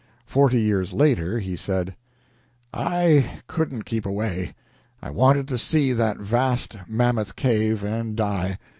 [0.25, 1.95] Forty years later he said:
[2.73, 4.55] "I couldn't keep away.
[4.99, 8.57] I wanted to see that vast Mammoth Cave, and die.